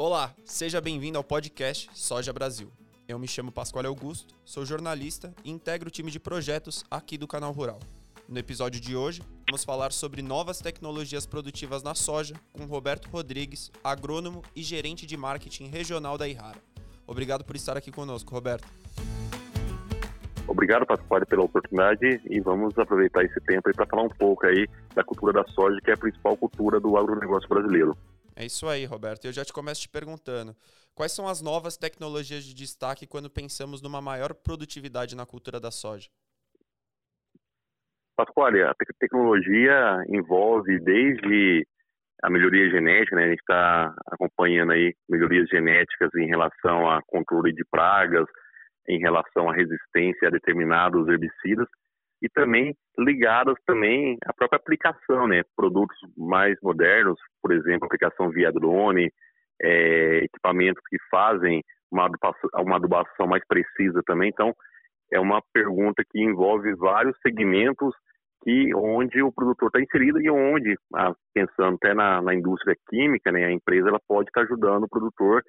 [0.00, 2.70] Olá, seja bem-vindo ao podcast Soja Brasil.
[3.08, 7.26] Eu me chamo Pascoal Augusto, sou jornalista e integro o time de projetos aqui do
[7.26, 7.80] canal Rural.
[8.28, 13.72] No episódio de hoje, vamos falar sobre novas tecnologias produtivas na soja com Roberto Rodrigues,
[13.82, 16.58] agrônomo e gerente de marketing regional da Ihara.
[17.04, 18.68] Obrigado por estar aqui conosco, Roberto.
[20.46, 25.02] Obrigado, Pascoal, pela oportunidade e vamos aproveitar esse tempo para falar um pouco aí da
[25.02, 27.98] cultura da soja, que é a principal cultura do agronegócio brasileiro.
[28.40, 29.24] É isso aí, Roberto.
[29.24, 30.54] Eu já te começo te perguntando:
[30.94, 35.72] quais são as novas tecnologias de destaque quando pensamos numa maior produtividade na cultura da
[35.72, 36.08] soja?
[38.16, 41.66] Pascoal, a tecnologia envolve desde
[42.22, 43.24] a melhoria genética, né?
[43.24, 48.26] A gente está acompanhando aí melhorias genéticas em relação a controle de pragas,
[48.88, 51.66] em relação à resistência a determinados herbicidas,
[52.22, 55.42] e também ligadas também à própria aplicação, né?
[55.56, 59.10] Produtos mais modernos, por exemplo, aplicação via drone,
[59.62, 64.30] é, equipamentos que fazem uma adubação, uma adubação mais precisa também.
[64.30, 64.54] Então,
[65.12, 67.94] é uma pergunta que envolve vários segmentos
[68.42, 70.76] que onde o produtor está inserido e onde,
[71.34, 74.88] pensando até na, na, indústria química, né, a empresa ela pode estar tá ajudando o
[74.88, 75.42] produtor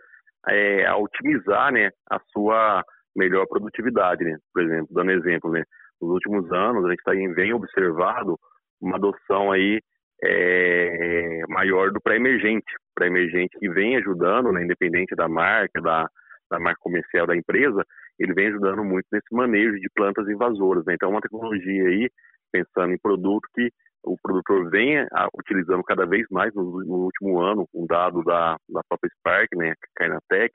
[0.47, 2.83] é, a otimizar, né, a sua
[3.15, 4.37] melhor produtividade, né?
[4.53, 5.63] Por exemplo, dando exemplo, né,
[6.01, 8.37] nos últimos anos, a gente tá, vem observado
[8.81, 9.79] uma adoção aí
[10.23, 16.07] é, maior do pré-emergente, pré-emergente que vem ajudando, né, independente da marca, da,
[16.49, 17.85] da marca comercial da empresa,
[18.19, 20.85] ele vem ajudando muito nesse manejo de plantas invasoras.
[20.85, 20.93] Né?
[20.95, 22.09] Então, é uma tecnologia aí,
[22.51, 23.69] pensando em produto que
[24.03, 25.05] o produtor vem
[25.37, 29.73] utilizando cada vez mais no, no, último ano, um dado da, da própria Spark, né,
[29.95, 30.53] Kainatec,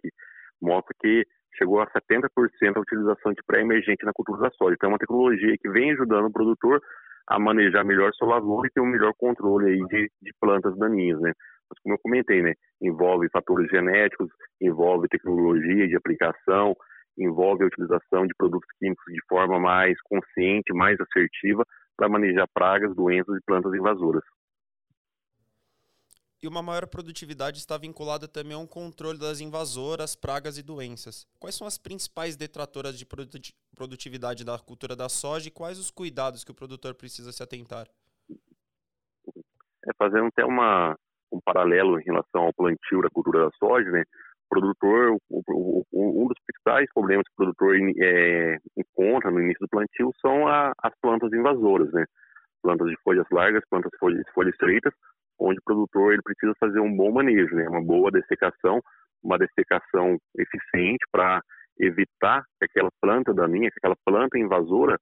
[0.60, 1.24] mostra que
[1.56, 2.28] chegou a 70%
[2.76, 4.74] a utilização de pré-emergente na cultura da soja.
[4.74, 6.80] Então, é uma tecnologia que vem ajudando o produtor
[7.28, 11.20] a manejar melhor sua lavoura e ter um melhor controle aí de, de plantas daninhas,
[11.20, 11.32] né?
[11.70, 14.28] Mas como eu comentei, né, envolve fatores genéticos,
[14.60, 16.76] envolve tecnologia de aplicação,
[17.16, 21.64] envolve a utilização de produtos químicos de forma mais consciente, mais assertiva
[21.96, 24.22] para manejar pragas, doenças e plantas invasoras
[26.44, 31.26] e uma maior produtividade está vinculada também a um controle das invasoras, pragas e doenças.
[31.40, 33.06] Quais são as principais detratoras de
[33.74, 37.86] produtividade da cultura da soja e quais os cuidados que o produtor precisa se atentar?
[39.86, 40.94] É fazendo até uma,
[41.32, 44.02] um paralelo em relação ao plantio da cultura da soja, né?
[44.44, 50.12] O produtor, um dos principais problemas que o produtor é, encontra no início do plantio
[50.20, 52.04] são a, as plantas invasoras, né?
[52.62, 54.92] Plantas de folhas largas, plantas de folhas, folhas estreitas,
[55.38, 57.68] onde o produtor ele precisa fazer um bom manejo, né?
[57.68, 58.80] uma boa dessecação,
[59.22, 61.42] uma dessecação eficiente para
[61.78, 64.98] evitar que aquela planta daninha, que aquela planta invasora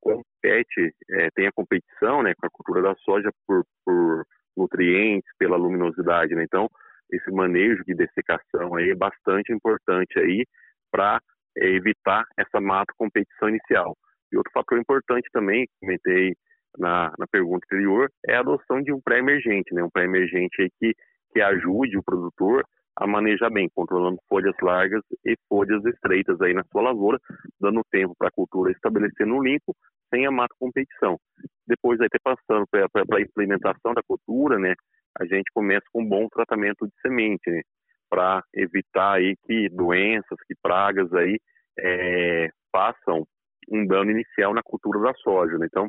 [0.00, 4.24] compete, é, tenha competição né, com a cultura da soja por, por
[4.56, 6.34] nutrientes, pela luminosidade.
[6.34, 6.44] Né?
[6.44, 6.68] Então,
[7.12, 10.44] esse manejo de dessecação aí é bastante importante aí
[10.90, 11.20] para
[11.56, 13.96] é, evitar essa mata competição inicial.
[14.32, 16.34] E outro fator importante também, comentei
[16.78, 19.82] na, na pergunta anterior, é a adoção de um pré-emergente, né?
[19.82, 20.94] um pré-emergente que,
[21.32, 22.64] que ajude o produtor
[22.96, 27.18] a manejar bem, controlando folhas largas e folhas estreitas aí na sua lavoura,
[27.58, 29.74] dando tempo para a cultura estabelecer no limpo,
[30.12, 31.18] sem a mata competição.
[31.66, 34.74] Depois, até passando para a implementação da cultura, né,
[35.18, 37.62] a gente começa com um bom tratamento de semente, né,
[38.10, 41.38] para evitar aí que doenças, que pragas aí
[41.78, 43.24] é, façam
[43.70, 45.56] um dano inicial na cultura da soja.
[45.56, 45.66] Né?
[45.70, 45.88] Então,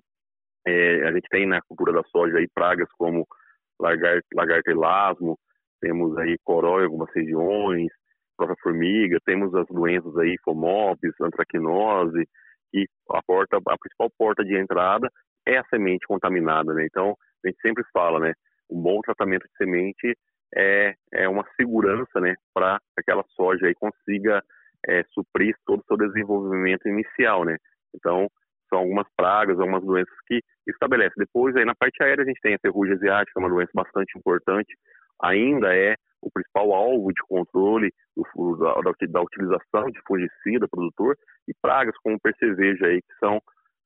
[0.66, 3.25] é, a gente tem na cultura da soja aí pragas como
[3.79, 5.38] lagarto, lagarto elasmo,
[5.79, 7.91] temos aí corói em algumas regiões,
[8.38, 12.27] própria formiga, temos as doenças aí, fomopis, antracnose,
[12.72, 15.09] que a porta, a principal porta de entrada
[15.45, 16.85] é a semente contaminada, né?
[16.85, 18.33] Então, a gente sempre fala, né?
[18.69, 20.17] Um bom tratamento de semente
[20.55, 22.35] é, é uma segurança, né?
[22.53, 24.41] Para que aquela soja aí consiga
[24.88, 27.57] é, suprir todo o seu desenvolvimento inicial, né?
[27.93, 28.28] Então,
[28.72, 31.14] são algumas pragas, algumas doenças que estabelece.
[31.18, 34.74] Depois, aí na parte aérea, a gente tem a ferrugem asiática, uma doença bastante importante,
[35.22, 38.76] ainda é o principal alvo de controle do, da,
[39.09, 43.41] da, utilização de fungicida produtor e pragas como o percevejo aí, que são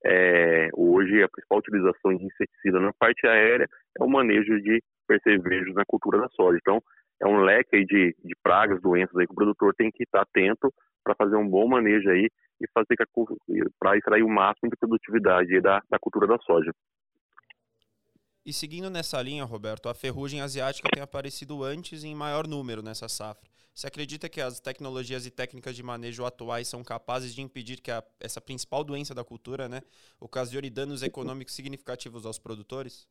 [0.05, 3.67] é, hoje a principal utilização de inseticida na parte aérea
[3.99, 6.59] é o manejo de percevejos na cultura da soja.
[6.61, 6.81] Então,
[7.21, 10.73] é um leque de, de pragas, doenças aí que o produtor tem que estar atento
[11.03, 12.29] para fazer um bom manejo aí
[12.61, 12.95] e fazer
[13.79, 16.71] para extrair o máximo de produtividade da, da cultura da soja.
[18.45, 23.09] E seguindo nessa linha, Roberto, a ferrugem asiática tem aparecido antes em maior número nessa
[23.09, 23.49] safra.
[23.73, 27.91] Você acredita que as tecnologias e técnicas de manejo atuais são capazes de impedir que
[27.91, 29.81] a, essa principal doença da cultura né,
[30.19, 33.07] ocasione danos econômicos significativos aos produtores?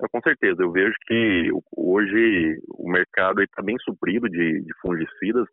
[0.00, 5.46] É, com certeza, eu vejo que hoje o mercado está bem suprido de, de fungicidas,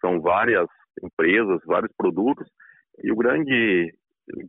[0.00, 0.66] são várias
[1.02, 2.46] empresas, vários produtos,
[3.02, 3.94] e o grande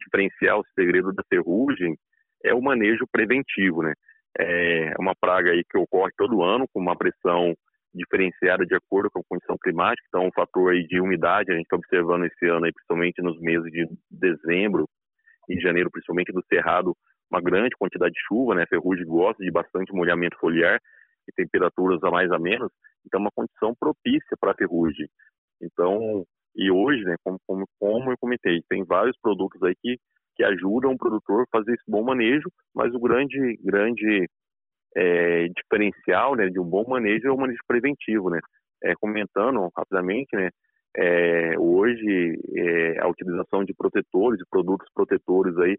[0.05, 1.95] diferencial, o segredo da ferrugem
[2.43, 3.93] é o manejo preventivo, né?
[4.37, 7.53] É uma praga aí que ocorre todo ano com uma pressão
[7.93, 11.65] diferenciada de acordo com a condição climática, então o fator aí de umidade a gente
[11.65, 14.87] está observando esse ano aí, principalmente nos meses de dezembro
[15.49, 16.95] e janeiro, principalmente do cerrado,
[17.31, 18.63] uma grande quantidade de chuva, né?
[18.63, 20.79] A ferrugem gosta de bastante molhamento foliar
[21.27, 22.71] e temperaturas a mais a menos,
[23.05, 25.07] então é uma condição propícia para a ferrugem.
[25.61, 26.25] Então,
[26.55, 29.97] e hoje, né, como, como, como eu comentei, tem vários produtos aí que,
[30.35, 34.27] que ajudam o produtor a fazer esse bom manejo, mas o grande, grande
[34.95, 38.29] é, diferencial né, de um bom manejo é o manejo preventivo.
[38.29, 38.39] Né?
[38.83, 40.49] É, comentando rapidamente, né,
[40.97, 45.77] é, hoje é, a utilização de protetores, de produtos protetores aí,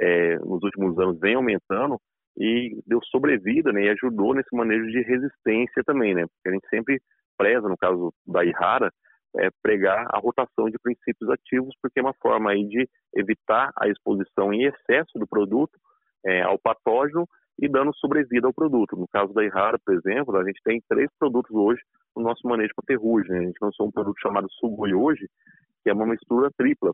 [0.00, 1.98] é, nos últimos anos vem aumentando
[2.36, 6.22] e deu sobrevida né, e ajudou nesse manejo de resistência também, né?
[6.26, 7.00] Porque a gente sempre
[7.36, 8.90] preza, no caso da Ihara,
[9.36, 13.88] é, pregar a rotação de princípios ativos, porque é uma forma aí de evitar a
[13.88, 15.78] exposição em excesso do produto
[16.24, 17.26] é, ao patógeno
[17.58, 18.96] e dando sobrevida ao produto.
[18.96, 21.80] No caso da Ihara, por exemplo, a gente tem três produtos hoje
[22.16, 23.30] no nosso manejo para ferrugem.
[23.30, 23.38] Né?
[23.38, 25.26] A gente lançou um produto chamado Sugoi hoje,
[25.82, 26.92] que é uma mistura tripla.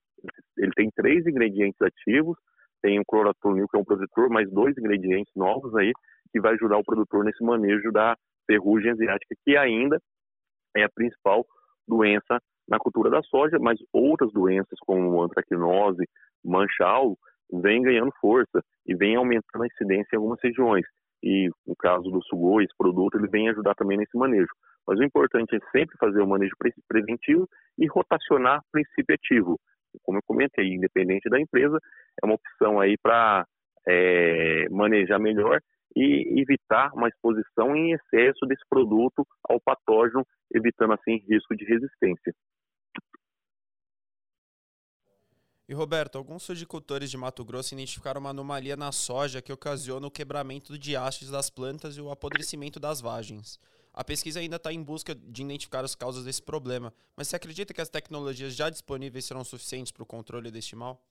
[0.57, 2.37] Ele tem três ingredientes ativos,
[2.83, 5.93] tem o cloratonil, que é um protetor, mais dois ingredientes novos aí,
[6.33, 8.17] que vai ajudar o produtor nesse manejo da
[8.47, 9.99] ferrugem asiática, que ainda
[10.77, 11.45] é a principal
[11.87, 12.39] doença
[12.69, 16.05] na cultura da soja, mas outras doenças como antracnose,
[16.45, 17.17] manchal,
[17.51, 20.85] vêm ganhando força e vem aumentando a incidência em algumas regiões.
[21.23, 24.51] E no caso do sugoi, esse produto, ele vem ajudar também nesse manejo.
[24.87, 26.55] Mas o importante é sempre fazer o manejo
[26.87, 27.49] preventivo
[27.79, 29.59] e rotacionar princípio ativo.
[30.09, 31.79] Como eu comentei, independente da empresa,
[32.23, 33.47] é uma opção aí para
[33.87, 35.61] é, manejar melhor
[35.95, 42.35] e evitar uma exposição em excesso desse produto ao patógeno, evitando assim risco de resistência.
[45.69, 50.11] E Roberto, alguns sojicultores de Mato Grosso identificaram uma anomalia na soja que ocasiona o
[50.11, 53.61] quebramento de hastes das plantas e o apodrecimento das vagens.
[53.99, 57.75] A pesquisa ainda está em busca de identificar as causas desse problema, mas você acredita
[57.75, 61.03] que as tecnologias já disponíveis serão suficientes para o controle deste mal?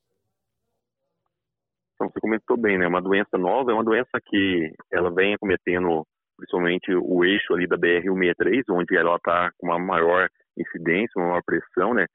[1.96, 2.88] Então, você comentou bem, né?
[2.88, 6.08] Uma doença nova, é uma doença que ela vem acometendo
[6.38, 11.44] principalmente o eixo ali da BR-163, onde ela está com uma maior incidência, uma maior
[11.44, 12.06] pressão, né?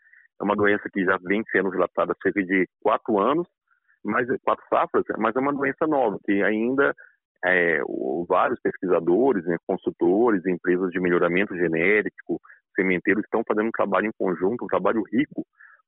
[0.40, 3.46] É uma doença que já vem sendo relatada há cerca de quatro anos,
[4.02, 6.94] mais quatro safras, mas é uma doença nova, que ainda
[7.44, 7.80] é,
[8.28, 12.40] vários pesquisadores, né, consultores, empresas de melhoramento genérico,
[12.74, 15.44] sementeiros estão fazendo um trabalho em conjunto, um trabalho rico,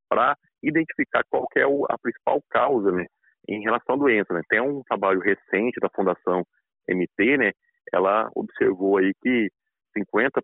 [0.08, 3.06] para identificar qual é a principal causa né,
[3.48, 4.34] em relação à doença.
[4.34, 4.42] Né.
[4.48, 6.44] Tem um trabalho recente da Fundação
[6.88, 7.52] MT, né,
[7.92, 9.48] ela observou aí que
[9.96, 10.42] 50%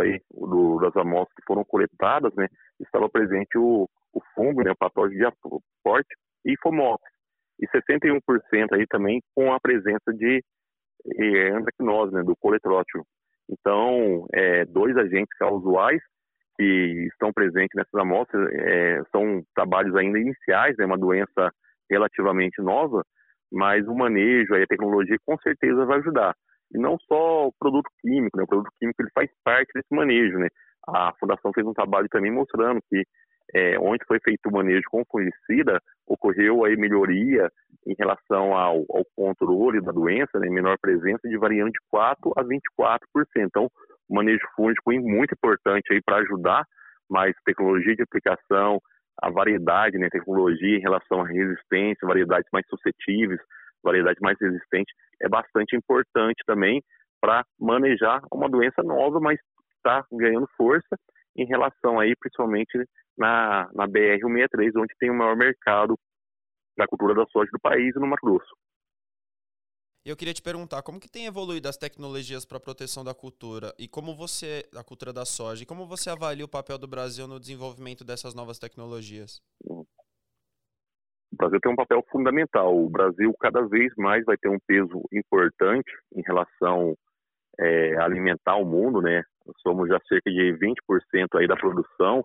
[0.00, 2.46] aí do, das amostras que foram coletadas, né,
[2.80, 6.14] estava presente o, o fungo, né, o patógeno de aporte
[6.44, 7.17] e fomópolis.
[7.60, 8.20] E 61%
[8.72, 10.42] aí também com a presença de
[11.54, 13.04] antracnose, né, do coletrótilo.
[13.50, 16.00] Então, é, dois agentes causais
[16.56, 21.50] que estão presentes nessas amostras é, são trabalhos ainda iniciais, é né, uma doença
[21.90, 23.02] relativamente nova,
[23.50, 26.34] mas o manejo, a tecnologia com certeza vai ajudar.
[26.74, 28.44] E não só o produto químico, né?
[28.44, 30.48] O produto químico ele faz parte desse manejo, né?
[30.86, 33.02] A fundação fez um trabalho também mostrando que
[33.54, 37.50] é, onde foi feito o manejo com fungicida, ocorreu aí melhoria
[37.86, 42.44] em relação ao, ao controle da doença, né, menor presença de variante de 4 a
[42.44, 42.98] 24%.
[43.36, 43.70] Então,
[44.08, 46.64] o manejo fúngico é muito importante aí para ajudar,
[47.08, 48.80] mas tecnologia de aplicação,
[49.20, 53.40] a variedade, né, tecnologia em relação à resistência, variedades mais suscetíveis,
[53.82, 56.82] variedade mais resistente, é bastante importante também
[57.20, 59.38] para manejar uma doença nova, mas
[59.76, 60.96] está ganhando força
[61.38, 62.76] em relação aí, principalmente
[63.16, 65.96] na, na BR-163, onde tem o maior mercado
[66.76, 68.56] da cultura da soja do país e no Mato Grosso.
[70.04, 73.72] Eu queria te perguntar, como que tem evoluído as tecnologias para a proteção da cultura
[73.78, 77.28] e como você, a cultura da soja, e como você avalia o papel do Brasil
[77.28, 79.40] no desenvolvimento dessas novas tecnologias?
[79.68, 82.76] O Brasil tem um papel fundamental.
[82.76, 86.96] O Brasil cada vez mais vai ter um peso importante em relação
[87.60, 89.22] é, a alimentar o mundo, né?
[89.62, 90.74] Somos já cerca de 20%
[91.34, 92.22] aí da produção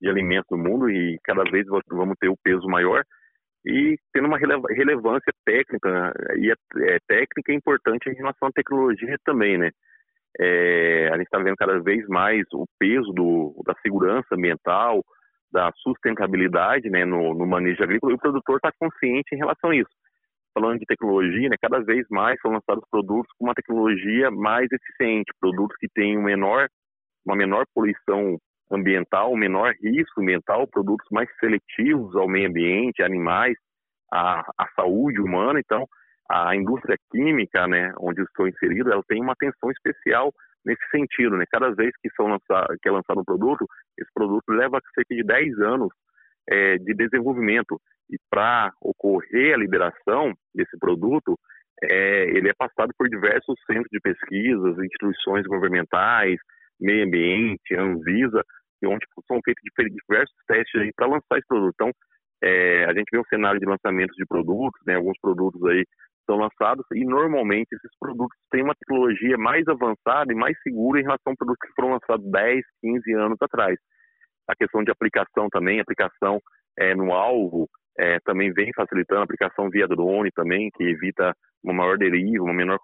[0.00, 3.02] de alimentos no mundo e cada vez vamos ter o peso maior
[3.66, 9.58] e tendo uma relevância técnica e é, é, técnica importante em relação à tecnologia também,
[9.58, 9.70] né?
[10.40, 15.02] É, a gente está vendo cada vez mais o peso do, da segurança ambiental,
[15.50, 19.76] da sustentabilidade né, no, no manejo agrícola, e o produtor está consciente em relação a
[19.76, 19.90] isso.
[20.54, 25.32] Falando de tecnologia, né, cada vez mais são lançados produtos com uma tecnologia mais eficiente,
[25.40, 26.68] produtos que têm um menor,
[27.24, 28.38] uma menor poluição
[28.70, 33.56] ambiental, um menor risco ambiental, produtos mais seletivos ao meio ambiente, animais,
[34.12, 35.60] à, à saúde humana.
[35.60, 35.86] Então,
[36.30, 40.32] a indústria química, né, onde estou inserido, ela tem uma atenção especial
[40.64, 41.44] nesse sentido, né?
[41.50, 43.64] Cada vez que são lançar, que é lançado um produto,
[43.96, 45.88] esse produto leva cerca de 10 anos
[46.48, 51.38] é, de desenvolvimento e para ocorrer a liberação desse produto,
[51.82, 56.38] é, ele é passado por diversos centros de pesquisas, instituições governamentais,
[56.80, 58.42] meio ambiente, Anvisa,
[58.84, 61.74] onde são feitos diversos testes para lançar esse produto.
[61.74, 61.92] Então,
[62.42, 65.84] é, a gente vê um cenário de lançamentos de produtos, né, alguns produtos aí
[66.24, 71.04] são lançados e normalmente esses produtos têm uma tecnologia mais avançada e mais segura em
[71.04, 73.78] relação a produtos que foram lançados 10, 15 anos atrás.
[74.48, 76.40] A questão de aplicação também, aplicação
[76.78, 81.74] é, no alvo, é, também vem facilitando a aplicação via drone também, que evita uma
[81.74, 82.78] maior deriva, uma menor,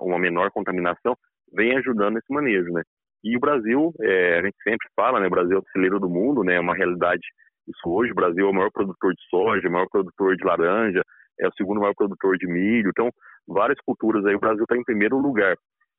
[0.00, 1.16] uma, menor contaminação,
[1.52, 2.82] vem ajudando nesse manejo, né?
[3.22, 5.26] E o Brasil, é, a gente sempre fala, né?
[5.26, 6.54] O Brasil é o celeiro do mundo, né?
[6.54, 7.22] É uma realidade
[7.68, 8.12] isso hoje.
[8.12, 11.02] O Brasil é o maior produtor de soja, o maior produtor de laranja,
[11.38, 12.90] é o segundo maior produtor de milho.
[12.90, 13.10] Então,
[13.46, 15.56] várias culturas aí, o Brasil está em primeiro lugar.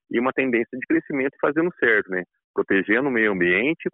[0.10, 2.24] E uma tendência de crescimento fazendo certo, né?
[2.54, 3.90] Protegendo o meio ambiente,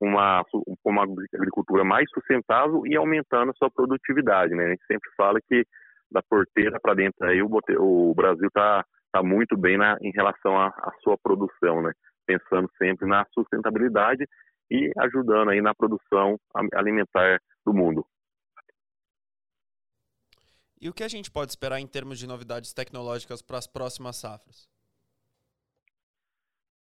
[0.00, 0.42] uma,
[0.84, 1.04] uma
[1.34, 4.64] agricultura mais sustentável e aumentando a sua produtividade, né?
[4.64, 5.64] A gente sempre fala que
[6.10, 10.58] da porteira para dentro aí o, o Brasil está tá muito bem na, em relação
[10.58, 11.92] à sua produção, né?
[12.26, 14.26] Pensando sempre na sustentabilidade
[14.70, 16.38] e ajudando aí na produção
[16.74, 18.06] alimentar do mundo.
[20.80, 24.16] E o que a gente pode esperar em termos de novidades tecnológicas para as próximas
[24.16, 24.69] safras?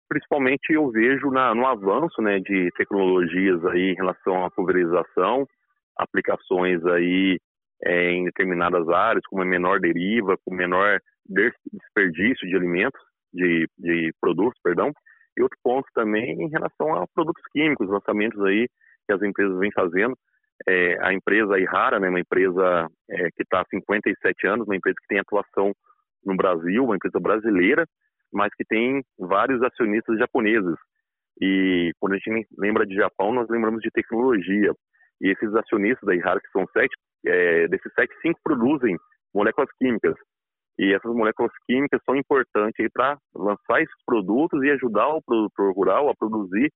[0.08, 5.46] Principalmente eu vejo na, no avanço né, de tecnologias aí em relação à pulverização,
[5.96, 7.38] aplicações aí
[7.84, 10.98] é, em determinadas áreas, com uma menor deriva, com menor
[11.28, 13.00] desperdício de alimentos,
[13.32, 14.92] de, de produtos, perdão.
[15.36, 18.66] E outro ponto também em relação a produtos químicos, lançamentos aí
[19.06, 20.16] que as empresas vêm fazendo.
[20.66, 24.96] É, a empresa Ihara, né, uma empresa é, que está há 57 anos, uma empresa
[25.00, 25.72] que tem atuação
[26.24, 27.86] no Brasil, uma empresa brasileira,
[28.32, 30.76] mas que tem vários acionistas japoneses.
[31.40, 34.72] E quando a gente lembra de Japão, nós lembramos de tecnologia.
[35.20, 36.94] E esses acionistas da Ihara, que são sete,
[37.26, 38.96] é, desses sete, cinco produzem
[39.34, 40.14] moléculas químicas.
[40.78, 46.10] E essas moléculas químicas são importantes para lançar esses produtos e ajudar o produtor rural
[46.10, 46.70] a produzir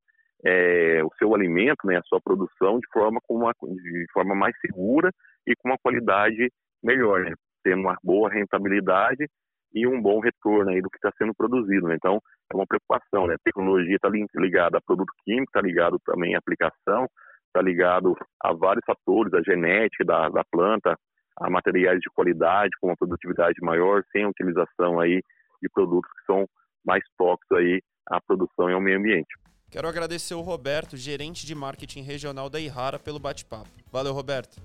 [0.45, 4.54] é, o seu alimento, né, a sua produção de forma, com uma, de forma mais
[4.61, 5.11] segura
[5.47, 6.50] e com uma qualidade
[6.83, 9.28] melhor, né, tendo uma boa rentabilidade
[9.72, 11.86] e um bom retorno aí do que está sendo produzido.
[11.88, 11.94] Né?
[11.94, 12.20] Então,
[12.52, 13.26] é uma preocupação.
[13.26, 13.34] Né?
[13.34, 17.06] A tecnologia está ligada a produto químico, está ligado também à aplicação,
[17.46, 20.96] está ligado a vários fatores, a genética da, da planta,
[21.38, 25.22] a materiais de qualidade com uma produtividade maior, sem a utilização aí
[25.62, 26.46] de produtos que são
[26.84, 29.34] mais tóxicos aí à produção e ao meio ambiente.
[29.70, 33.70] Quero agradecer o Roberto, gerente de marketing regional da Ihara, pelo bate-papo.
[33.92, 34.60] Valeu, Roberto.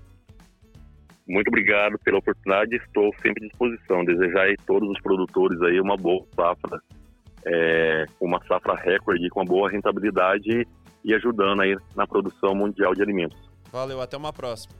[1.26, 2.76] Muito obrigado pela oportunidade.
[2.76, 4.04] Estou sempre à disposição.
[4.04, 6.80] Desejar a todos os produtores aí uma boa safra,
[7.44, 10.66] é, uma safra recorde com uma boa rentabilidade
[11.04, 13.38] e ajudando aí na produção mundial de alimentos.
[13.72, 14.74] Valeu, até uma próxima.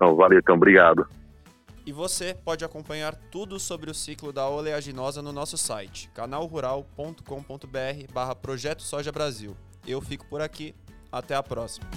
[0.00, 1.06] Não, valeu, então, obrigado.
[1.84, 8.34] E você pode acompanhar tudo sobre o ciclo da oleaginosa no nosso site, canalrural.com.br barra
[8.34, 9.56] Projeto Soja Brasil.
[9.86, 10.74] Eu fico por aqui,
[11.10, 11.88] até a próxima.